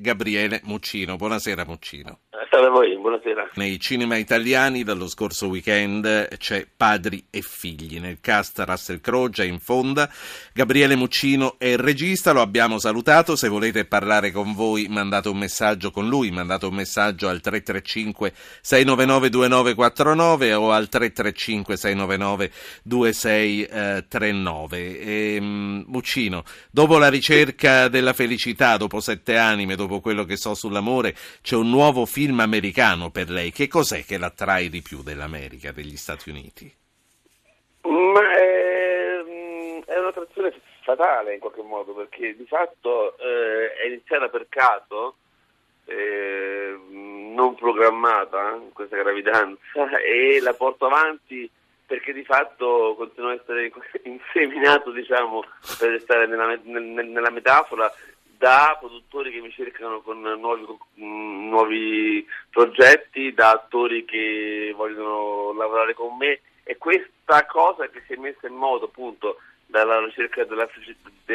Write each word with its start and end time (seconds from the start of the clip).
Gabriele 0.00 0.60
Muccino. 0.64 1.16
Buonasera 1.16 1.64
Muccino. 1.64 2.20
Salve 2.50 2.66
a 2.66 2.70
voi, 2.70 2.98
buonasera. 2.98 3.50
Nei 3.54 3.78
cinema 3.78 4.16
italiani 4.16 4.82
dallo 4.82 5.06
scorso 5.06 5.46
weekend 5.46 6.36
c'è 6.36 6.66
Padri 6.76 7.24
e 7.30 7.42
Figli. 7.42 8.00
Nel 8.00 8.18
cast 8.20 8.58
Russell 8.66 9.00
Crowe 9.00 9.46
in 9.46 9.60
fonda. 9.60 10.10
Gabriele 10.52 10.96
Muccino 10.96 11.54
è 11.58 11.66
il 11.66 11.78
regista, 11.78 12.32
lo 12.32 12.40
abbiamo 12.40 12.80
salutato. 12.80 13.36
Se 13.36 13.46
volete 13.46 13.84
parlare 13.84 14.32
con 14.32 14.52
voi 14.52 14.88
mandate 14.88 15.28
un 15.28 15.38
messaggio 15.38 15.92
con 15.92 16.08
lui, 16.08 16.32
mandate 16.32 16.66
un 16.66 16.74
messaggio 16.74 17.28
al 17.28 17.40
335 17.40 18.32
699 18.62 19.28
2949 19.28 20.54
o 20.54 20.72
al 20.72 20.88
335 20.88 21.76
699 21.76 22.50
2639. 22.82 24.98
E, 24.98 25.38
Muccino, 25.40 26.42
dopo 26.72 26.98
la 26.98 27.08
ricerca 27.08 27.86
della 27.86 28.12
felicità, 28.12 28.76
dopo 28.76 28.98
sette 28.98 29.36
anime, 29.36 29.76
dopo 29.76 30.00
quello 30.00 30.24
che 30.24 30.36
so 30.36 30.54
sull'amore, 30.54 31.14
c'è 31.42 31.54
un 31.54 31.70
nuovo 31.70 32.06
film 32.06 32.38
americano 32.40 33.10
per 33.10 33.30
lei, 33.30 33.52
che 33.52 33.68
cos'è 33.68 34.04
che 34.04 34.18
l'attrae 34.18 34.68
di 34.68 34.82
più 34.82 35.02
dell'America, 35.02 35.72
degli 35.72 35.96
Stati 35.96 36.30
Uniti? 36.30 36.72
Ma 37.82 38.32
è, 38.32 39.22
mm, 39.22 39.80
è 39.86 39.98
un'attrazione 39.98 40.52
fatale 40.82 41.34
in 41.34 41.40
qualche 41.40 41.62
modo, 41.62 41.92
perché 41.92 42.36
di 42.36 42.46
fatto 42.46 43.16
eh, 43.18 43.74
è 43.74 43.86
iniziata 43.86 44.28
per 44.28 44.46
caso, 44.48 45.16
eh, 45.84 46.78
non 46.88 47.54
programmata 47.54 48.60
questa 48.72 48.96
gravidanza 48.96 49.98
e 49.98 50.40
la 50.40 50.54
porto 50.54 50.86
avanti 50.86 51.50
perché 51.90 52.12
di 52.12 52.24
fatto 52.24 52.94
continua 52.96 53.32
a 53.32 53.34
essere 53.34 53.72
inseminato, 54.04 54.92
diciamo, 54.92 55.42
per 55.76 56.00
stare 56.00 56.28
nella, 56.28 56.56
nella 56.62 57.30
metafora, 57.30 57.92
da 58.40 58.74
produttori 58.80 59.30
che 59.30 59.42
mi 59.42 59.52
cercano 59.52 60.00
con 60.00 60.22
nuovi, 60.22 60.66
mm, 60.98 61.48
nuovi, 61.50 62.26
progetti, 62.48 63.34
da 63.34 63.50
attori 63.50 64.06
che 64.06 64.72
vogliono 64.74 65.52
lavorare 65.52 65.92
con 65.92 66.16
me 66.16 66.40
e 66.62 66.78
questa 66.78 67.44
cosa 67.44 67.86
che 67.88 68.02
si 68.06 68.14
è 68.14 68.16
messa 68.16 68.46
in 68.46 68.54
modo 68.54 68.86
appunto 68.86 69.36
dalla 69.66 70.02
ricerca 70.02 70.44
della, 70.44 70.66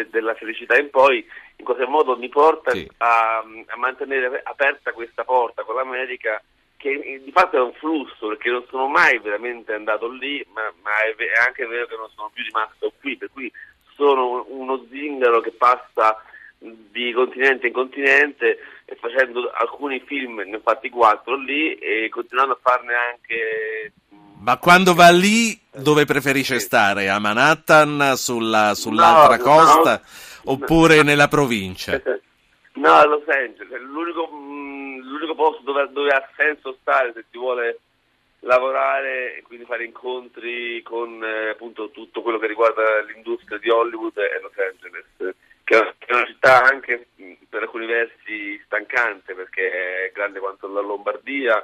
della 0.10 0.34
felicità 0.34 0.80
in 0.80 0.90
poi 0.90 1.24
in 1.58 1.64
qualche 1.64 1.86
modo 1.86 2.18
mi 2.18 2.28
porta 2.28 2.72
sì. 2.72 2.90
a, 2.98 3.38
a, 3.38 3.78
mantenere 3.78 4.42
aperta 4.44 4.92
questa 4.92 5.24
porta 5.24 5.62
con 5.62 5.76
l'America 5.76 6.42
che 6.76 7.22
di 7.24 7.32
fatto 7.32 7.56
è 7.56 7.62
un 7.62 7.74
flusso 7.74 8.30
perché 8.30 8.50
non 8.50 8.66
sono 8.68 8.88
mai 8.88 9.20
veramente 9.20 9.74
andato 9.74 10.10
lì 10.10 10.44
ma, 10.54 10.74
ma 10.82 11.04
è, 11.04 11.16
è 11.16 11.46
anche 11.46 11.68
vero 11.68 11.86
che 11.86 11.96
non 11.98 12.10
sono 12.16 12.32
più 12.34 12.44
rimasto 12.44 12.92
qui 13.00 13.16
per 13.16 13.30
cui 13.32 13.52
sono 13.94 14.44
uno 14.50 14.84
zingaro 14.90 15.40
che 15.42 15.52
passa 15.52 16.20
di 16.58 17.12
continente 17.14 17.68
in 17.68 17.74
continente 17.74 18.58
e 18.86 18.96
facendo 18.96 19.52
alcuni 19.52 20.00
film, 20.06 20.42
ne 20.46 20.56
ho 20.56 20.62
fatti 20.64 20.90
quattro 20.90 21.36
lì 21.36 21.76
e 21.76 22.10
continuando 22.10 22.54
a 22.54 22.60
farne 22.62 22.94
anche... 22.94 23.92
Ma 24.40 24.58
quando 24.58 24.94
va 24.94 25.10
lì 25.10 25.60
dove 25.72 26.06
preferisce 26.06 26.60
stare? 26.60 27.10
A 27.10 27.20
Manhattan, 27.20 28.14
sulla, 28.16 28.76
sull'altra 28.76 29.38
no, 29.38 29.44
costa 29.44 30.02
no, 30.44 30.52
oppure 30.54 31.04
nella 31.04 31.28
provincia? 31.28 32.02
No, 32.76 32.92
a 32.92 33.06
Los 33.06 33.24
Angeles, 33.28 33.82
l'unico, 33.84 34.30
mm, 34.30 35.00
l'unico 35.00 35.34
posto 35.34 35.62
dove, 35.64 35.88
dove 35.94 36.10
ha 36.10 36.28
senso 36.36 36.76
stare 36.82 37.14
se 37.14 37.24
si 37.32 37.38
vuole 37.38 37.80
lavorare 38.40 39.38
e 39.38 39.42
quindi 39.44 39.64
fare 39.64 39.86
incontri 39.86 40.82
con 40.84 41.24
eh, 41.24 41.52
appunto 41.52 41.90
tutto 41.92 42.22
quello 42.22 42.38
che 42.38 42.48
riguarda 42.48 43.02
l'industria 43.08 43.58
di 43.60 43.70
Hollywood 43.70 44.18
è 44.20 44.42
Los 44.42 44.52
Angeles 44.58 45.36
che 45.66 45.78
è 45.78 46.14
una 46.14 46.26
città 46.26 46.64
anche 46.64 47.08
per 47.50 47.64
alcuni 47.64 47.88
versi 47.88 48.62
stancante 48.66 49.34
perché 49.34 50.06
è 50.06 50.12
grande 50.14 50.40
quanto 50.40 50.68
la 50.68 50.80
Lombardia, 50.80 51.62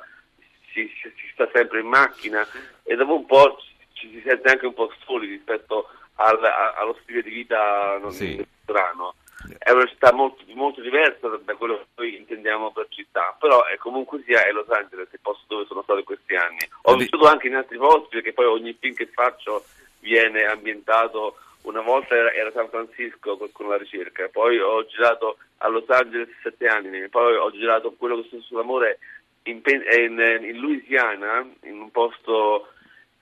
si, 0.74 0.92
si, 1.02 1.10
si 1.16 1.30
sta 1.34 1.48
sempre 1.54 1.80
in 1.80 1.88
macchina 1.88 2.46
e 2.84 2.96
dopo 2.96 3.16
un 3.16 3.26
po' 3.26 3.58
ci 3.94 4.10
si 4.10 4.22
sente 4.26 4.50
anche 4.50 4.66
un 4.66 4.74
po' 4.74 4.92
soli 5.06 5.28
rispetto 5.28 5.88
al, 6.16 6.44
a, 6.44 6.74
allo 6.74 6.98
stile 7.04 7.22
di 7.22 7.30
vita 7.30 7.98
non 8.00 8.12
sì. 8.12 8.44
strano. 8.64 9.16
È 9.58 9.72
una 9.72 9.86
città 9.86 10.14
molto, 10.14 10.44
molto, 10.54 10.82
diversa 10.82 11.28
da 11.28 11.56
quello 11.56 11.78
che 11.78 11.86
noi 11.96 12.16
intendiamo 12.16 12.72
per 12.72 12.88
città, 12.90 13.36
però 13.40 13.66
è 13.66 13.76
comunque 13.78 14.22
sia 14.26 14.46
è 14.46 14.52
Los 14.52 14.70
Angeles, 14.70 15.12
il 15.12 15.20
posto 15.22 15.46
dove 15.48 15.66
sono 15.66 15.82
stato 15.82 16.00
in 16.00 16.06
questi 16.06 16.36
anni. 16.36 16.60
Ho 16.84 16.96
vissuto 16.96 17.28
anche 17.28 17.48
in 17.48 17.56
altri 17.56 17.78
posti 17.78 18.16
perché 18.16 18.34
poi 18.34 18.46
ogni 18.46 18.76
film 18.80 18.94
che 18.94 19.08
faccio 19.08 19.66
viene 20.00 20.46
ambientato 20.46 21.38
una 21.64 21.82
volta 21.82 22.16
era, 22.16 22.32
era 22.34 22.52
San 22.52 22.70
Francisco 22.70 23.38
con, 23.38 23.52
con, 23.52 23.68
la 23.70 23.78
ricerca, 23.78 24.30
poi 24.30 24.60
ho 24.60 24.86
girato 24.86 25.38
a 25.58 25.68
Los 25.68 25.88
Angeles 25.90 26.30
sette 26.42 26.68
anni, 26.68 27.08
poi 27.10 27.36
ho 27.36 27.52
girato 27.52 27.94
quello 27.98 28.22
che 28.22 28.28
sto 28.28 28.42
sull'amore 28.42 29.00
in, 29.44 29.62
in, 29.66 30.40
in 30.44 30.58
Louisiana, 30.58 31.48
in 31.64 31.80
un 31.80 31.92
posto 31.92 32.68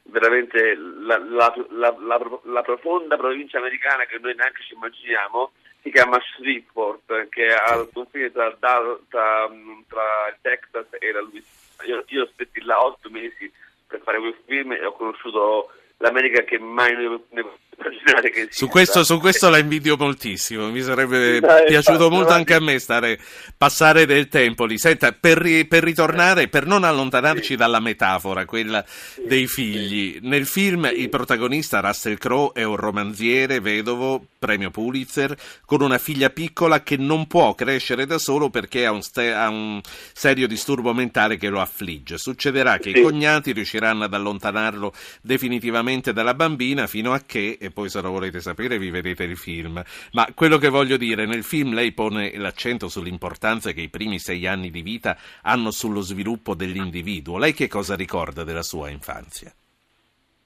veramente 0.03 0.75
la, 0.75 1.17
la, 1.17 1.53
la, 1.69 2.39
la, 2.43 2.61
profonda 2.61 3.15
provincia 3.17 3.57
americana 3.57 4.05
che 4.05 4.17
noi 4.19 4.35
neanche 4.35 4.63
ci 4.63 4.73
immaginiamo, 4.73 5.51
si 5.81 5.91
chiama 5.91 6.19
Shreveport, 6.19 7.29
che 7.29 7.47
è 7.47 7.53
al 7.53 7.89
confine 7.93 8.31
tra, 8.31 8.55
tra, 8.59 8.97
tra, 9.09 9.49
tra, 9.87 10.37
Texas 10.41 10.87
e 10.97 11.11
la 11.11 11.21
Louisiana. 11.21 11.57
Io, 11.85 12.03
io 12.07 12.23
aspetti 12.23 12.61
là 12.61 12.83
otto 12.83 13.09
mesi 13.09 13.51
per 13.87 14.01
fare 14.01 14.19
quel 14.19 14.35
film 14.45 14.73
e 14.73 14.85
ho 14.85 14.91
conosciuto 14.91 15.71
l'America 15.97 16.43
che 16.43 16.59
mai 16.59 16.93
ne, 16.95 17.19
ne 17.29 17.45
immaginare 17.79 18.29
che 18.29 18.47
su 18.49 18.67
questo, 18.67 19.03
su 19.03 19.19
questo, 19.19 19.49
la 19.49 19.57
invidio 19.57 19.95
moltissimo. 19.97 20.69
Mi 20.69 20.81
sarebbe 20.81 21.39
Dai, 21.39 21.65
piaciuto 21.65 21.97
fatto, 21.97 22.09
molto 22.09 22.33
anche 22.33 22.53
a 22.53 22.59
me 22.59 22.79
stare, 22.79 23.19
passare 23.57 24.05
del 24.05 24.27
tempo 24.27 24.65
lì. 24.65 24.77
Senta, 24.77 25.11
per, 25.11 25.67
per 25.67 25.83
ritornare, 25.83 26.47
per 26.47 26.65
non 26.65 26.83
allontanarci 26.83 27.43
sì. 27.43 27.55
dalla 27.55 27.79
metafora, 27.79 28.45
quella 28.45 28.83
sì, 28.85 29.23
dei 29.25 29.47
figli, 29.47 30.13
sì. 30.13 30.19
nel 30.27 30.45
film 30.45 30.89
il 30.93 31.09
protagonista 31.09 31.79
Russell 31.79 32.17
Crowe 32.17 32.51
è 32.53 32.63
un 32.63 32.75
romanziere 32.75 33.59
vedovo, 33.59 34.25
premio 34.37 34.71
Pulitzer, 34.71 35.35
con 35.65 35.81
una 35.81 35.97
figlia 35.97 36.29
piccola 36.29 36.81
che 36.81 36.97
non 36.97 37.27
può 37.27 37.55
crescere 37.55 38.05
da 38.05 38.17
solo 38.17 38.49
perché 38.49 38.85
ha 38.85 38.91
un, 38.91 39.01
ste- 39.01 39.33
ha 39.33 39.49
un 39.49 39.81
serio 40.13 40.47
disturbo 40.47 40.93
mentale 40.93 41.37
che 41.37 41.49
lo 41.49 41.61
affligge. 41.61 42.17
Succederà 42.17 42.77
che 42.77 42.89
i 42.89 43.01
cognati 43.01 43.51
riusciranno 43.51 44.03
ad 44.03 44.13
allontanarlo 44.13 44.93
definitivamente 45.21 46.13
dalla 46.13 46.33
bambina 46.33 46.87
fino 46.87 47.13
a 47.13 47.21
che 47.25 47.57
e 47.69 47.71
poi 47.71 47.89
se 47.89 48.01
lo 48.01 48.09
volete 48.09 48.39
sapere 48.39 48.77
vi 48.77 48.89
vedete 48.89 49.23
il 49.23 49.37
film. 49.37 49.81
Ma 50.11 50.27
quello 50.35 50.57
che 50.57 50.69
voglio 50.69 50.97
dire, 50.97 51.25
nel 51.25 51.43
film 51.43 51.73
lei 51.73 51.93
pone 51.93 52.35
l'accento 52.35 52.89
sull'importanza 52.89 53.71
che 53.71 53.81
i 53.81 53.89
primi 53.89 54.19
sei 54.19 54.45
anni 54.45 54.69
di 54.69 54.81
vita 54.81 55.17
hanno 55.43 55.71
sullo 55.71 56.01
sviluppo 56.01 56.55
dell'individuo. 56.55 57.37
Lei 57.37 57.53
che 57.53 57.67
cosa 57.67 57.95
ricorda 57.95 58.43
della 58.43 58.63
sua 58.63 58.89
infanzia? 58.89 59.53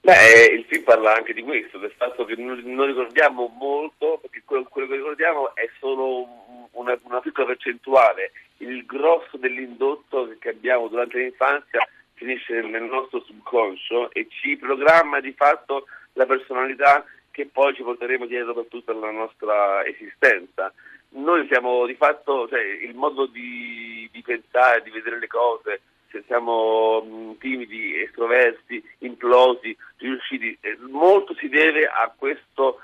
Beh, 0.00 0.52
il 0.52 0.64
film 0.68 0.84
parla 0.84 1.14
anche 1.14 1.32
di 1.32 1.42
questo, 1.42 1.78
del 1.78 1.92
fatto 1.96 2.26
che 2.26 2.36
non 2.36 2.86
ricordiamo 2.86 3.50
molto, 3.58 4.18
perché 4.20 4.42
quello, 4.44 4.64
quello, 4.64 4.86
che 4.86 4.96
ricordiamo 4.96 5.54
è 5.54 5.66
solo 5.78 6.68
una, 6.72 6.98
una, 7.04 7.20
piccola 7.20 7.46
percentuale. 7.46 8.32
Il 8.58 8.84
grosso 8.84 9.38
dell'indotto 9.38 10.36
che 10.38 10.50
abbiamo 10.50 10.88
durante 10.88 11.18
l'infanzia 11.18 11.88
finisce 12.12 12.60
nel 12.60 12.82
nostro 12.82 13.22
subconscio 13.24 14.12
e 14.12 14.26
ci 14.28 14.56
programma 14.58 15.20
di 15.20 15.32
fatto 15.32 15.86
la 16.14 16.26
personalità 16.26 17.04
che 17.30 17.48
poi 17.50 17.74
ci 17.74 17.82
porteremo 17.82 18.26
dietro 18.26 18.54
per 18.54 18.66
tutta 18.68 18.92
la 18.92 19.10
nostra 19.10 19.84
esistenza. 19.84 20.72
Noi 21.10 21.46
siamo 21.46 21.84
di 21.86 21.94
fatto, 21.94 22.48
cioè, 22.48 22.60
il 22.60 22.94
modo 22.94 23.26
di, 23.26 24.08
di, 24.12 24.22
pensare, 24.22 24.82
di 24.82 24.90
vedere 24.90 25.18
le 25.18 25.26
cose, 25.26 25.80
se 26.10 26.22
siamo 26.26 27.02
mh, 27.02 27.38
timidi, 27.38 28.00
estroversi, 28.00 28.82
implosi, 28.98 29.76
riusciti, 29.98 30.56
eh, 30.60 30.78
molto 30.88 31.34
si 31.34 31.48
deve 31.48 31.86
a 31.86 32.12
questo 32.16 32.80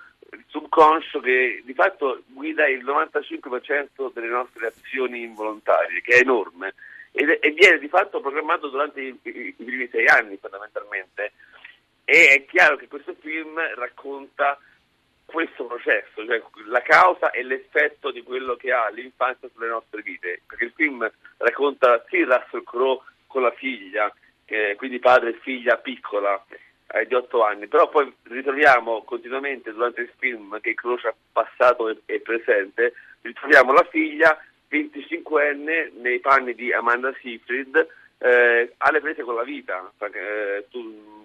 subconscio 0.47 1.21
che 1.21 1.63
di 1.65 1.75
fatto 1.75 2.23
guida 2.27 2.67
il 2.69 2.85
95% 2.85 4.13
delle 4.13 4.29
nostre 4.29 4.67
azioni 4.67 5.23
involontarie, 5.23 6.01
che 6.03 6.17
è 6.17 6.21
enorme, 6.21 6.75
e, 7.13 7.39
e 7.41 7.51
viene 7.51 7.79
di 7.79 7.89
fatto 7.89 8.21
programmato 8.21 8.69
durante 8.69 9.01
i, 9.01 9.19
i, 9.23 9.55
i 9.57 9.65
primi 9.65 9.89
sei 9.89 10.07
anni 10.07 10.37
fondamentalmente 10.37 11.33
e 12.11 12.35
è 12.35 12.45
chiaro 12.45 12.75
che 12.75 12.89
questo 12.89 13.15
film 13.21 13.57
racconta 13.77 14.59
questo 15.25 15.65
processo, 15.67 16.27
cioè 16.27 16.43
la 16.67 16.83
causa 16.83 17.31
e 17.31 17.45
l'effetto 17.45 18.11
di 18.11 18.25
quello 18.25 18.57
che 18.57 18.73
ha 18.73 18.89
l'infanzia 18.89 19.49
sulle 19.55 19.69
nostre 19.69 20.03
vite, 20.03 20.43
perché 20.45 20.65
il 20.65 20.73
film 20.75 21.09
racconta 21.37 22.05
sì 22.09 22.25
Russell 22.25 22.65
Crowe 22.65 22.99
con 23.29 23.43
la 23.43 23.53
figlia, 23.53 24.13
eh, 24.47 24.75
quindi 24.77 24.99
padre 24.99 25.31
e 25.31 25.39
figlia 25.41 25.77
piccola 25.77 26.45
eh, 26.89 27.07
di 27.07 27.15
otto 27.15 27.45
anni, 27.45 27.69
però 27.69 27.89
poi 27.89 28.13
ritroviamo 28.25 29.05
continuamente 29.05 29.73
durante 29.73 30.01
il 30.01 30.11
film 30.19 30.61
che 30.61 30.71
incrocia 30.71 31.15
passato 31.31 31.91
e, 31.91 32.01
e 32.07 32.19
presente, 32.19 32.93
ritroviamo 33.21 33.73
la 33.73 33.87
figlia 33.89 34.37
25enne 34.69 35.93
nei 36.01 36.19
panni 36.19 36.57
di 36.57 36.73
Amanda 36.73 37.15
Seyfried 37.23 37.87
eh, 38.19 38.73
alle 38.79 39.01
prese 39.01 39.23
con 39.23 39.37
la 39.37 39.45
vita, 39.45 39.93
eh, 40.13 40.67
tu, 40.71 41.20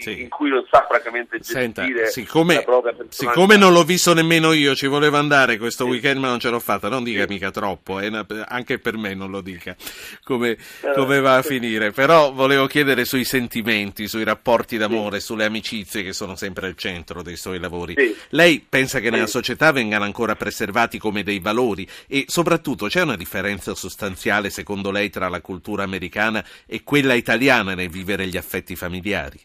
sì. 0.00 0.20
in 0.20 0.28
cui 0.28 0.50
non 0.50 0.64
sa 0.70 0.84
francamente 0.88 1.38
gestire 1.38 1.60
Senta, 1.60 2.06
siccome, 2.06 2.54
la 2.54 2.62
propria 2.62 2.94
siccome 3.08 3.56
non 3.56 3.72
l'ho 3.72 3.84
visto 3.84 4.12
nemmeno 4.12 4.52
io, 4.52 4.74
ci 4.74 4.86
volevo 4.86 5.16
andare 5.16 5.58
questo 5.58 5.84
sì. 5.84 5.90
weekend 5.90 6.20
ma 6.20 6.28
non 6.28 6.38
ce 6.38 6.50
l'ho 6.50 6.60
fatta, 6.60 6.88
non 6.88 7.02
dica 7.02 7.24
mica 7.28 7.50
troppo, 7.50 8.00
eh, 8.00 8.10
anche 8.46 8.78
per 8.78 8.96
me 8.96 9.14
non 9.14 9.30
lo 9.30 9.40
dica 9.40 9.76
come, 10.22 10.56
come 10.94 11.20
va 11.20 11.36
a 11.36 11.42
finire, 11.42 11.90
però 11.90 12.32
volevo 12.32 12.66
chiedere 12.66 13.04
sui 13.04 13.24
sentimenti, 13.24 14.08
sui 14.08 14.24
rapporti 14.24 14.76
d'amore, 14.76 15.20
sulle 15.20 15.44
amicizie 15.44 16.02
che 16.02 16.12
sono 16.12 16.36
sempre 16.36 16.66
al 16.66 16.76
centro 16.76 17.22
dei 17.22 17.36
suoi 17.36 17.58
lavori. 17.58 17.94
Lei 18.30 18.64
pensa 18.66 19.00
che 19.00 19.10
nella 19.10 19.26
società 19.26 19.72
vengano 19.72 20.04
ancora 20.04 20.36
preservati 20.36 20.98
come 20.98 21.22
dei 21.22 21.38
valori? 21.38 21.86
E 22.06 22.24
soprattutto 22.28 22.86
c'è 22.86 23.02
una 23.02 23.16
differenza 23.16 23.74
sostanziale 23.74 24.50
secondo 24.50 24.90
lei 24.90 25.10
tra 25.10 25.28
la 25.28 25.40
cultura 25.40 25.82
americana 25.82 26.44
e 26.66 26.82
quella 26.82 27.14
italiana 27.14 27.74
nel 27.74 27.88
vivere 27.88 28.26
gli 28.26 28.36
affetti 28.36 28.76
familiari? 28.76 29.40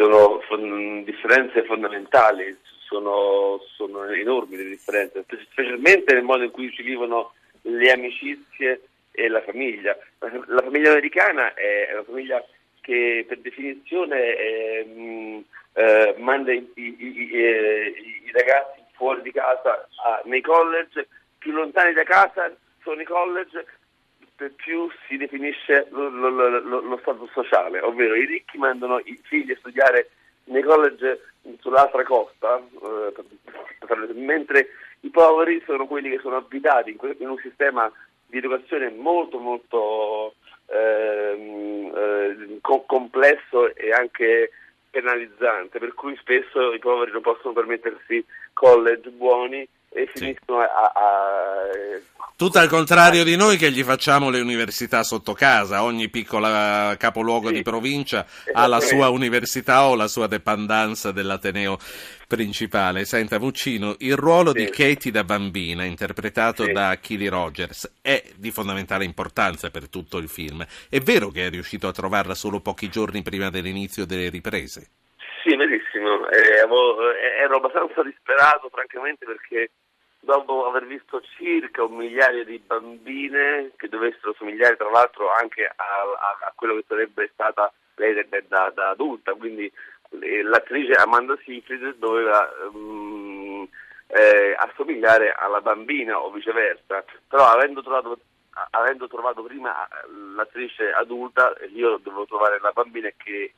Sono 0.00 1.02
differenze 1.04 1.62
fondamentali, 1.64 2.56
sono, 2.88 3.60
sono, 3.76 4.04
enormi 4.06 4.56
le 4.56 4.64
differenze, 4.64 5.24
specialmente 5.26 6.14
nel 6.14 6.22
modo 6.22 6.42
in 6.42 6.50
cui 6.50 6.72
si 6.74 6.82
vivono 6.82 7.34
le 7.62 7.92
amicizie 7.92 8.80
e 9.10 9.28
la 9.28 9.42
famiglia. 9.42 9.94
La 10.18 10.62
famiglia 10.62 10.92
americana 10.92 11.52
è 11.52 11.90
una 11.92 12.04
famiglia 12.04 12.42
che 12.80 13.26
per 13.28 13.40
definizione 13.40 14.36
è, 14.36 14.84
mh, 14.84 15.00
mm, 15.02 15.40
eh, 15.74 16.14
manda 16.16 16.52
i, 16.52 16.70
i, 16.74 16.96
i, 16.98 17.34
i, 18.24 18.30
ragazzi 18.32 18.80
fuori 18.92 19.20
di 19.20 19.32
casa 19.32 19.86
a, 20.02 20.22
nei 20.24 20.40
college, 20.40 21.08
più 21.36 21.52
lontani 21.52 21.92
da 21.92 22.04
casa 22.04 22.50
sono 22.82 23.02
i 23.02 23.04
college, 23.04 23.66
più 24.48 24.88
si 25.06 25.18
definisce 25.18 25.86
lo, 25.90 26.08
lo, 26.08 26.30
lo, 26.30 26.80
lo 26.80 26.98
stato 27.02 27.28
sociale, 27.32 27.80
ovvero 27.80 28.14
i 28.14 28.24
ricchi 28.24 28.56
mandano 28.56 28.98
i 29.00 29.20
figli 29.22 29.52
a 29.52 29.56
studiare 29.58 30.10
nei 30.44 30.62
college 30.62 31.20
sull'altra 31.58 32.02
costa, 32.04 32.58
eh, 32.58 33.12
mentre 34.14 34.68
i 35.00 35.10
poveri 35.10 35.62
sono 35.66 35.86
quelli 35.86 36.10
che 36.10 36.20
sono 36.20 36.36
abitati 36.36 36.90
in, 36.90 37.14
in 37.18 37.28
un 37.28 37.38
sistema 37.38 37.90
di 38.26 38.38
educazione 38.38 38.90
molto 38.90 39.38
molto 39.38 40.34
ehm, 40.66 41.92
eh, 41.94 42.58
co- 42.60 42.84
complesso 42.86 43.74
e 43.74 43.92
anche 43.92 44.50
penalizzante, 44.90 45.78
per 45.78 45.94
cui 45.94 46.16
spesso 46.16 46.72
i 46.72 46.78
poveri 46.78 47.12
non 47.12 47.22
possono 47.22 47.52
permettersi 47.52 48.24
college 48.52 49.10
buoni 49.10 49.66
e 49.90 50.10
finiscono 50.14 50.60
sì. 50.60 50.66
a, 50.66 50.92
a, 50.94 52.00
tutto 52.40 52.58
al 52.58 52.68
contrario 52.68 53.22
di 53.22 53.36
noi 53.36 53.58
che 53.58 53.70
gli 53.70 53.82
facciamo 53.82 54.30
le 54.30 54.40
università 54.40 55.02
sotto 55.02 55.34
casa, 55.34 55.82
ogni 55.82 56.08
piccola 56.08 56.96
capoluogo 56.98 57.48
sì. 57.48 57.54
di 57.56 57.62
provincia 57.62 58.24
ha 58.52 58.66
la 58.66 58.80
sua 58.80 59.10
università 59.10 59.84
o 59.84 59.94
la 59.94 60.08
sua 60.08 60.26
dependenza 60.26 61.12
dell'Ateneo 61.12 61.76
principale. 62.26 63.04
Senta 63.04 63.38
Muccino, 63.38 63.94
il 63.98 64.16
ruolo 64.16 64.52
sì. 64.52 64.64
di 64.64 64.70
Katie 64.70 65.10
da 65.10 65.22
bambina, 65.22 65.84
interpretato 65.84 66.64
sì. 66.64 66.72
da 66.72 66.96
Killy 66.96 67.28
Rogers, 67.28 67.98
è 68.00 68.22
di 68.36 68.50
fondamentale 68.50 69.04
importanza 69.04 69.68
per 69.68 69.90
tutto 69.90 70.16
il 70.16 70.30
film. 70.30 70.64
È 70.88 70.98
vero 71.00 71.28
che 71.28 71.44
è 71.44 71.50
riuscito 71.50 71.88
a 71.88 71.92
trovarla 71.92 72.34
solo 72.34 72.60
pochi 72.60 72.88
giorni 72.88 73.20
prima 73.20 73.50
dell'inizio 73.50 74.06
delle 74.06 74.30
riprese? 74.30 74.88
Sì, 75.42 75.54
verissimo. 75.56 76.26
Eh, 76.30 76.60
avevo, 76.60 77.10
eh, 77.12 77.42
ero 77.42 77.56
abbastanza 77.56 78.02
disperato, 78.02 78.70
francamente, 78.70 79.26
perché 79.26 79.72
dopo 80.20 80.66
aver 80.66 80.86
visto 80.86 81.22
circa 81.36 81.82
un 81.82 81.96
migliaio 81.96 82.44
di 82.44 82.58
bambine 82.58 83.72
che 83.76 83.88
dovessero 83.88 84.34
somigliare 84.34 84.76
tra 84.76 84.90
l'altro 84.90 85.32
anche 85.32 85.64
a, 85.64 85.72
a, 85.74 86.46
a 86.46 86.52
quello 86.54 86.74
che 86.76 86.84
sarebbe 86.86 87.30
stata 87.32 87.72
lei 87.96 88.14
da, 88.48 88.70
da, 88.74 88.90
adulta, 88.90 89.34
quindi 89.34 89.70
eh, 90.20 90.42
l'attrice 90.42 90.92
Amanda 90.92 91.36
Seyfried 91.44 91.96
doveva 91.96 92.48
um, 92.72 93.68
eh, 94.06 94.54
assomigliare 94.58 95.32
alla 95.32 95.60
bambina 95.60 96.18
o 96.18 96.30
viceversa, 96.30 97.04
però 97.28 97.46
avendo 97.46 97.82
trovato, 97.82 98.18
avendo 98.70 99.06
trovato 99.06 99.42
prima 99.42 99.86
l'attrice 100.34 100.90
adulta 100.92 101.52
io 101.72 101.98
dovevo 102.02 102.26
trovare 102.26 102.58
la 102.60 102.72
bambina 102.72 103.08
che 103.16 103.54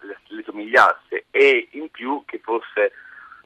le 0.00 0.42
somigliasse 0.44 1.26
e 1.30 1.68
in 1.72 1.90
più 1.90 2.22
che 2.26 2.38
fosse 2.38 2.92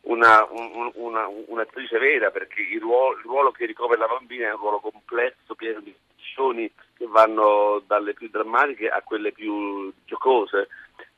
una, 0.04 0.46
un, 0.50 0.90
una, 0.94 1.28
un'attrice 1.46 1.98
vera 1.98 2.30
perché 2.30 2.60
il 2.60 2.80
ruolo, 2.80 3.16
il 3.16 3.24
ruolo, 3.24 3.50
che 3.50 3.66
ricopre 3.66 3.96
la 3.96 4.06
bambina 4.06 4.48
è 4.48 4.52
un 4.52 4.58
ruolo 4.58 4.80
complesso, 4.80 5.54
pieno 5.54 5.80
di 5.80 5.94
situazioni 5.94 6.70
che 6.96 7.06
vanno 7.06 7.82
dalle 7.86 8.14
più 8.14 8.28
drammatiche 8.28 8.88
a 8.88 9.02
quelle 9.02 9.32
più 9.32 9.92
giocose. 10.04 10.68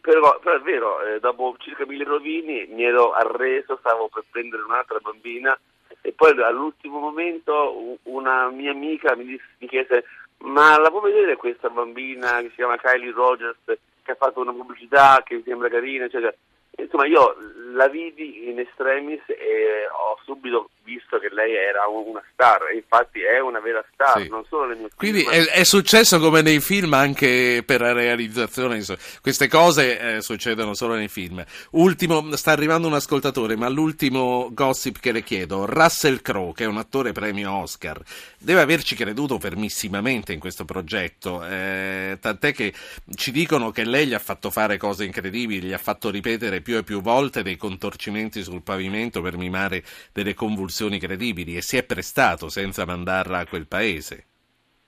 Però, 0.00 0.38
però 0.38 0.56
è 0.56 0.60
vero, 0.60 1.02
eh, 1.02 1.18
dopo 1.18 1.56
circa 1.58 1.84
mille 1.84 2.04
rovini 2.04 2.66
mi 2.66 2.84
ero 2.84 3.12
arreso, 3.12 3.76
stavo 3.78 4.08
per 4.08 4.24
prendere 4.30 4.62
un'altra 4.62 4.98
bambina 5.00 5.58
e 6.00 6.12
poi 6.12 6.40
all'ultimo 6.40 7.00
momento 7.00 7.98
una 8.04 8.48
mia 8.50 8.70
amica 8.70 9.16
mi, 9.16 9.24
disse, 9.24 9.44
mi 9.58 9.66
chiese 9.66 10.04
ma 10.38 10.78
la 10.78 10.90
può 10.90 11.00
vedere 11.00 11.36
questa 11.36 11.70
bambina 11.70 12.40
che 12.40 12.50
si 12.50 12.56
chiama 12.56 12.76
Kylie 12.76 13.10
Rogers 13.10 13.58
che 13.64 14.12
ha 14.12 14.14
fatto 14.14 14.40
una 14.40 14.52
pubblicità 14.52 15.22
che 15.24 15.36
mi 15.36 15.42
sembra 15.42 15.68
carina, 15.68 16.04
eccetera. 16.04 16.32
Insomma, 16.76 17.06
io 17.06 17.36
la 17.76 17.88
vidi 17.88 18.48
in 18.48 18.58
extremis 18.58 19.20
e 19.28 19.86
ho 19.92 20.18
subito 20.24 20.70
visto 20.86 21.18
che 21.18 21.28
lei 21.32 21.52
era 21.52 21.88
una 21.88 22.22
star, 22.32 22.72
infatti 22.72 23.20
è 23.20 23.40
una 23.40 23.58
vera 23.58 23.84
star, 23.92 24.22
sì. 24.22 24.28
non 24.28 24.44
solo 24.48 24.68
nel 24.68 24.78
mio 24.78 24.88
film. 24.96 24.96
Quindi 24.96 25.24
è, 25.24 25.60
è, 25.60 25.64
successo 25.64 26.20
come 26.20 26.42
nei 26.42 26.60
film 26.60 26.94
anche 26.94 27.64
per 27.66 27.80
la 27.80 27.92
realizzazione, 27.92 28.80
queste 29.20 29.48
cose 29.48 29.98
eh, 29.98 30.22
succedono 30.22 30.74
solo 30.74 30.94
nei 30.94 31.08
film. 31.08 31.44
Ultimo, 31.72 32.34
sta 32.36 32.52
arrivando 32.52 32.86
un 32.86 32.94
ascoltatore, 32.94 33.56
ma 33.56 33.68
l'ultimo 33.68 34.48
gossip 34.52 35.00
che 35.00 35.10
le 35.10 35.24
chiedo, 35.24 35.66
Russell 35.66 36.22
Crowe, 36.22 36.52
che 36.52 36.64
è 36.64 36.68
un 36.68 36.78
attore 36.78 37.10
premio 37.10 37.52
Oscar, 37.52 38.00
deve 38.38 38.60
averci 38.60 38.94
creduto 38.94 39.40
fermissimamente 39.40 40.32
in 40.32 40.38
questo 40.38 40.64
progetto, 40.64 41.44
eh, 41.44 42.16
tant'è 42.20 42.52
che 42.52 42.72
ci 43.16 43.32
dicono 43.32 43.72
che 43.72 43.84
lei 43.84 44.06
gli 44.06 44.14
ha 44.14 44.20
fatto 44.20 44.50
fare 44.50 44.76
cose 44.76 45.04
incredibili, 45.04 45.66
gli 45.66 45.72
ha 45.72 45.78
fatto 45.78 46.10
ripetere 46.10 46.60
più 46.60 46.76
e 46.76 46.84
più 46.84 47.00
volte 47.00 47.42
dei 47.42 47.56
contorcimenti 47.66 48.42
sul 48.42 48.62
pavimento 48.62 49.20
per 49.20 49.36
mimare 49.36 49.82
delle 50.12 50.34
convulsioni 50.34 51.00
credibili 51.00 51.56
e 51.56 51.62
si 51.62 51.76
è 51.76 51.82
prestato 51.82 52.48
senza 52.48 52.84
mandarla 52.86 53.38
a 53.38 53.46
quel 53.46 53.66
paese. 53.66 54.24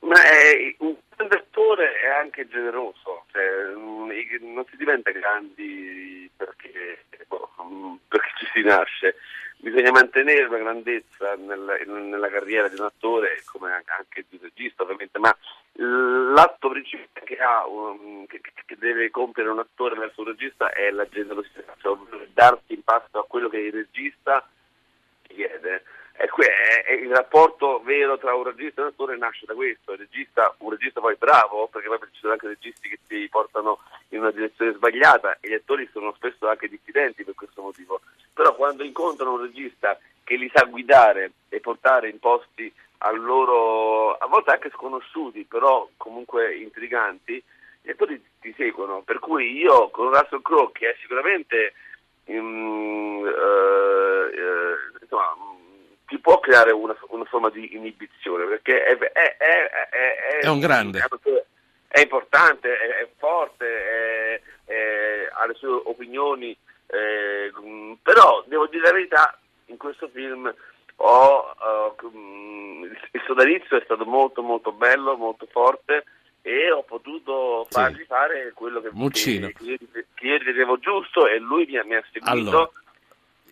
Ma 0.01 0.23
è, 0.23 0.77
un 0.79 0.95
grande 1.17 1.37
attore 1.37 2.01
è 2.01 2.07
anche 2.07 2.47
generoso, 2.47 3.25
cioè, 3.33 3.75
non 3.75 4.65
si 4.71 4.77
diventa 4.77 5.11
grandi 5.11 6.31
perché, 6.37 7.05
boh, 7.27 7.51
perché 8.07 8.31
ci 8.39 8.47
si 8.55 8.63
nasce 8.63 9.17
bisogna 9.61 9.91
mantenere 9.91 10.45
una 10.45 10.59
grandezza 10.59 11.35
nella, 11.35 11.75
nella, 11.85 12.29
carriera 12.29 12.69
di 12.69 12.79
un 12.79 12.87
attore 12.87 13.43
come 13.45 13.73
anche 13.73 14.25
di 14.29 14.37
un 14.37 14.43
regista 14.43 14.85
ovviamente, 14.85 15.19
ma 15.19 15.37
l'atto 16.69 16.71
principale 16.71 17.25
che, 17.25 17.37
ha, 17.39 17.67
um, 17.67 18.27
che, 18.27 18.41
che, 18.41 18.77
deve 18.79 19.11
compiere 19.11 19.51
un 19.51 19.59
attore 19.59 19.97
verso 19.97 20.21
un 20.21 20.29
regista 20.29 20.71
è 20.71 20.91
la 20.91 21.09
generosità, 21.09 21.75
cioè 21.81 21.97
darsi 22.33 22.75
in 22.75 22.83
pasto 22.83 23.19
a 23.19 23.27
quello 23.27 23.49
che 23.49 23.59
il 23.59 23.73
regista 23.73 24.47
chiede. 25.23 25.83
È, 26.13 26.25
è, 26.25 26.85
è 26.85 26.93
il 26.95 27.15
rapporto 27.15 27.81
vero 27.85 28.19
tra 28.19 28.35
un 28.35 28.43
regista 28.43 28.81
e 28.81 28.85
un 28.85 28.91
attore 28.91 29.17
nasce 29.17 29.47
da 29.47 29.55
questo, 29.55 29.93
il 29.93 29.99
regista, 29.99 30.55
un 30.59 30.71
regista 30.71 31.01
poi 31.01 31.17
bravo, 31.17 31.69
perché 31.69 31.89
poi 31.89 31.99
ci 32.13 32.21
sono 32.21 32.33
anche 32.33 32.49
registi 32.49 32.89
che 32.89 32.99
ti 33.07 33.29
portano 33.29 33.79
in 34.09 34.21
una 34.21 34.33
direzione 34.33 34.73
sbagliata 34.73 35.39
e 35.41 35.49
gli 35.49 35.55
attori 35.55 35.89
sono 35.93 36.13
spesso 36.15 36.49
anche 36.49 36.69
diffidenti 36.69 37.25
per 37.25 37.35
questo 37.35 37.63
motivo, 37.63 38.01
però 38.33 38.55
quando 38.55 38.83
incontrano 38.83 39.35
un 39.35 39.43
regista 39.43 39.99
che 40.25 40.37
li 40.37 40.51
sa 40.53 40.65
guidare 40.65 41.33
e 41.49 41.61
portare 41.61 42.09
in 42.09 42.19
posti 42.19 42.73
a 42.99 43.11
loro, 43.13 44.15
a 44.15 44.27
volte 44.27 44.51
anche 44.51 44.71
sconosciuti, 44.71 45.45
però 45.45 45.89
comunque 45.97 46.57
intriganti, 46.57 47.43
gli 47.83 47.91
attori 47.91 48.23
ti 48.41 48.53
seguono, 48.57 49.03
per 49.03 49.19
cui 49.19 49.57
io 49.57 49.89
con 49.91 50.09
Russell 50.09 50.43
Crowe 50.43 50.73
che 50.73 50.91
è 50.91 50.97
sicuramente 51.01 51.75
um, 52.27 53.21
uh, 53.23 53.29
uh, 53.29 55.01
insomma, 55.01 55.37
ti 56.07 56.19
può 56.19 56.41
creare 56.41 56.73
una, 56.73 56.97
una, 57.09 57.25
forma 57.25 57.51
di 57.51 57.75
inibizione 57.75 58.47
perché 58.47 58.83
è, 58.83 58.97
è, 58.99 59.37
è, 59.37 60.39
è 60.41 60.49
un 60.49 60.61
grande. 60.61 61.07
È 61.91 62.01
importante, 62.01 62.79
è, 62.79 63.09
forte 63.17 64.43
ha 65.39 65.47
le 65.47 65.55
sue 65.55 65.81
opinioni 65.85 66.57
eh, 66.91 67.53
però 68.03 68.43
devo 68.47 68.67
dire 68.67 68.87
la 68.87 68.93
verità 68.93 69.39
in 69.67 69.77
questo 69.77 70.09
film 70.09 70.53
ho, 70.97 71.48
sodalizio 73.29 73.77
è 73.77 73.83
stato 73.85 74.05
molto 74.07 74.43
molto 74.43 74.73
bello 74.73 75.17
molto 75.17 75.47
forte 75.51 76.05
e 76.41 76.71
ho 76.73 76.83
potuto 76.83 77.67
fargli 77.69 77.99
sì. 77.99 78.05
fare 78.05 78.53
quello 78.55 78.81
che, 78.81 78.91
che, 78.91 79.11
che, 79.11 79.65
io, 79.65 79.79
che, 80.15 80.27
io 80.27 80.39
ritenevo 80.39 80.79
giusto 80.79 81.29
e 81.29 81.39
lui 81.39 81.67
mi, 81.67 81.79
mi 81.85 81.95
ha 81.95 82.05
seguito 82.11 82.31
allora 82.31 82.71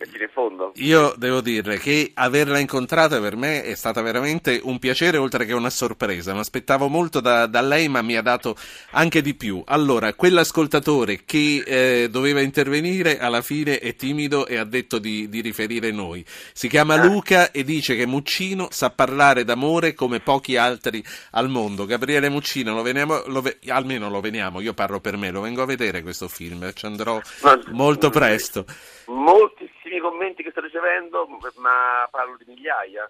fino 0.05 0.23
in 0.23 0.29
fondo. 0.31 0.71
Io 0.75 1.13
devo 1.17 1.41
dire 1.41 1.77
che 1.77 2.11
averla 2.13 2.59
incontrata 2.59 3.19
per 3.19 3.35
me 3.35 3.63
è 3.63 3.75
stata 3.75 4.01
veramente 4.01 4.59
un 4.63 4.79
piacere 4.79 5.17
oltre 5.17 5.45
che 5.45 5.53
una 5.53 5.69
sorpresa. 5.69 6.33
Mi 6.33 6.39
aspettavo 6.39 6.87
molto 6.87 7.19
da, 7.19 7.47
da 7.47 7.61
lei, 7.61 7.87
ma 7.87 8.01
mi 8.01 8.15
ha 8.15 8.21
dato 8.21 8.55
anche 8.91 9.21
di 9.21 9.33
più. 9.33 9.63
Allora, 9.65 10.13
quell'ascoltatore 10.13 11.23
che 11.25 11.63
eh, 11.65 12.09
doveva 12.09 12.41
intervenire 12.41 13.19
alla 13.19 13.41
fine 13.41 13.79
è 13.79 13.95
timido 13.95 14.45
e 14.45 14.57
ha 14.57 14.65
detto 14.65 14.99
di, 14.99 15.29
di 15.29 15.41
riferire 15.41 15.91
noi. 15.91 16.23
Si 16.53 16.67
chiama 16.67 16.95
ah. 16.95 17.03
Luca 17.03 17.51
e 17.51 17.63
dice 17.63 17.95
che 17.95 18.05
Muccino 18.05 18.67
sa 18.71 18.89
parlare 18.89 19.43
d'amore 19.43 19.93
come 19.93 20.19
pochi 20.19 20.57
altri 20.57 21.03
al 21.31 21.49
mondo. 21.49 21.85
Gabriele 21.85 22.29
Muccino, 22.29 22.73
lo 22.73 22.81
veniamo, 22.81 23.23
lo, 23.27 23.43
almeno 23.67 24.09
lo 24.09 24.21
veniamo, 24.21 24.59
io 24.59 24.73
parlo 24.73 24.99
per 24.99 25.17
me, 25.17 25.31
lo 25.31 25.41
vengo 25.41 25.61
a 25.61 25.65
vedere 25.65 26.01
questo 26.01 26.27
film, 26.27 26.71
ci 26.73 26.85
andrò 26.85 27.19
ma, 27.41 27.59
molto 27.71 28.09
presto. 28.09 28.65
Moltissimi 29.07 29.99
commenti 29.99 30.43
che 30.43 30.51
sto 30.51 30.61
ricevendo, 30.61 31.27
ma 31.55 32.07
parlo 32.09 32.37
di 32.37 32.45
migliaia 32.47 33.09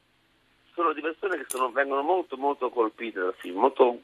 sono 0.78 0.94
di 0.94 1.02
persone 1.02 1.38
che 1.38 1.46
sono, 1.48 1.72
vengono 1.72 2.04
molto 2.04 2.38
molto 2.38 2.70
colpite 2.70 3.20
dal 3.20 3.34
film, 3.36 3.58
molto, 3.58 3.98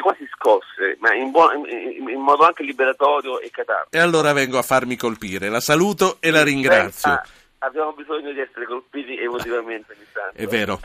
quasi 0.00 0.28
scosse, 0.32 0.96
ma 1.00 1.12
in, 1.12 1.32
buon, 1.32 1.66
in, 1.68 2.08
in, 2.08 2.20
modo 2.20 2.44
anche 2.44 2.62
liberatorio 2.62 3.40
e 3.40 3.50
catartico. 3.50 3.96
E 3.96 3.98
allora 3.98 4.32
vengo 4.32 4.56
a 4.56 4.62
farmi 4.62 4.94
colpire, 4.94 5.48
la 5.48 5.58
saluto 5.58 6.18
e 6.20 6.30
la 6.30 6.44
ringrazio. 6.44 7.10
Ah, 7.10 7.26
abbiamo 7.58 7.92
bisogno 7.94 8.30
di 8.30 8.38
essere 8.38 8.64
colpiti 8.66 9.18
emotivamente. 9.18 9.96
È 10.32 10.46
vero. 10.46 10.78